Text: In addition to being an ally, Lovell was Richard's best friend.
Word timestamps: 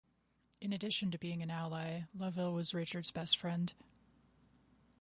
In 0.59 0.73
addition 0.73 1.11
to 1.11 1.19
being 1.19 1.43
an 1.43 1.51
ally, 1.51 2.05
Lovell 2.15 2.53
was 2.55 2.73
Richard's 2.73 3.11
best 3.11 3.37
friend. 3.37 3.71